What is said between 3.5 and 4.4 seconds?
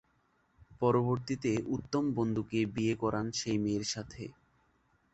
মেয়ের সাথে।